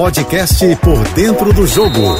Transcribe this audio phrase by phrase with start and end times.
[0.00, 2.16] podcast Por Dentro do Jogo,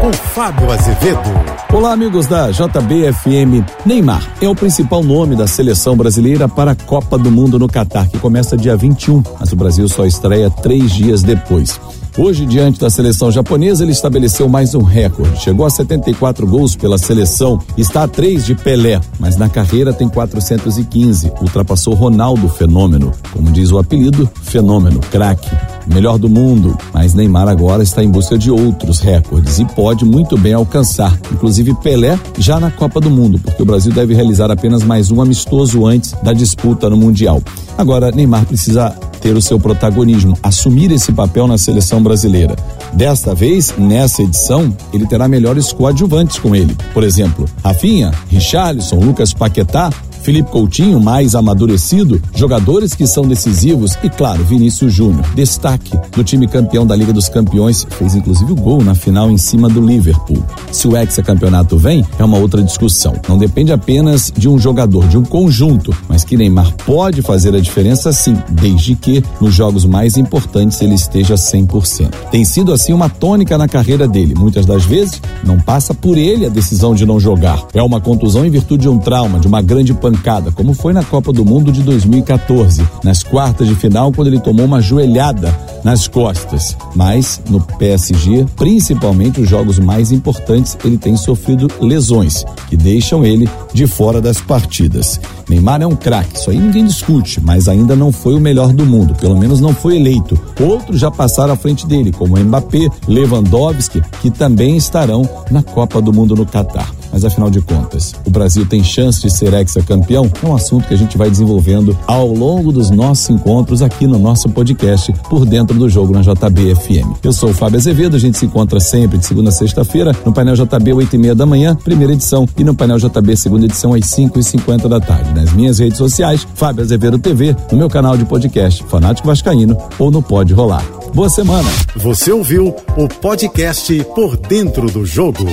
[0.00, 1.30] com Fábio Azevedo.
[1.72, 3.64] Olá, amigos da JBFM.
[3.86, 8.08] Neymar é o principal nome da seleção brasileira para a Copa do Mundo no Catar,
[8.08, 11.80] que começa dia 21, mas o Brasil só estreia três dias depois.
[12.18, 15.40] Hoje, diante da seleção japonesa, ele estabeleceu mais um recorde.
[15.40, 20.08] Chegou a 74 gols pela seleção, está a três de Pelé, mas na carreira tem
[20.08, 21.32] 415.
[21.40, 25.48] Ultrapassou Ronaldo Fenômeno, como diz o apelido, Fenômeno, craque
[25.86, 30.36] melhor do mundo, mas Neymar agora está em busca de outros recordes e pode muito
[30.36, 34.82] bem alcançar, inclusive Pelé já na Copa do Mundo, porque o Brasil deve realizar apenas
[34.82, 37.42] mais um amistoso antes da disputa no Mundial.
[37.76, 42.56] Agora, Neymar precisa ter o seu protagonismo, assumir esse papel na seleção brasileira.
[42.92, 46.76] Desta vez, nessa edição, ele terá melhores coadjuvantes com ele.
[46.92, 49.90] Por exemplo, Rafinha, Richarlison, Lucas Paquetá
[50.22, 56.46] Felipe Coutinho, mais amadurecido, jogadores que são decisivos e, claro, Vinícius Júnior, destaque do time
[56.46, 60.44] campeão da Liga dos Campeões, fez inclusive o gol na final em cima do Liverpool.
[60.70, 63.14] Se o hexacampeonato vem, é uma outra discussão.
[63.28, 67.60] Não depende apenas de um jogador, de um conjunto, mas que Neymar pode fazer a
[67.60, 72.10] diferença sim, desde que nos jogos mais importantes ele esteja 100%.
[72.30, 74.34] Tem sido assim uma tônica na carreira dele.
[74.36, 77.66] Muitas das vezes não passa por ele a decisão de não jogar.
[77.72, 80.92] É uma contusão em virtude de um trauma, de uma grande pandemia pancada, como foi
[80.92, 85.56] na Copa do Mundo de 2014, nas quartas de final, quando ele tomou uma joelhada
[85.84, 86.76] nas costas.
[86.96, 93.48] Mas no PSG, principalmente os jogos mais importantes, ele tem sofrido lesões que deixam ele
[93.72, 95.20] de fora das partidas.
[95.48, 98.84] Neymar é um craque, isso aí ninguém discute, mas ainda não foi o melhor do
[98.84, 100.38] mundo, pelo menos não foi eleito.
[100.60, 106.12] Outros já passaram à frente dele, como Mbappé, Lewandowski, que também estarão na Copa do
[106.12, 106.90] Mundo no Catar.
[107.12, 109.54] Mas afinal de contas, o Brasil tem chance de ser
[110.00, 110.30] ex-campeão?
[110.42, 114.18] É um assunto que a gente vai desenvolvendo ao longo dos nossos encontros aqui no
[114.18, 117.18] nosso podcast Por Dentro do Jogo na JBFM.
[117.22, 120.32] Eu sou o Fábio Azevedo, a gente se encontra sempre de segunda a sexta-feira no
[120.32, 123.94] painel JB, 8 e meia da manhã, primeira edição, e no painel JB, segunda edição,
[123.94, 125.32] às 5 e 50 da tarde.
[125.34, 130.10] Nas minhas redes sociais, Fábio Azevedo TV, no meu canal de podcast, Fanático Vascaíno, ou
[130.10, 130.84] no Pode Rolar.
[131.14, 131.68] Boa semana.
[131.96, 135.44] Você ouviu o podcast Por Dentro do Jogo.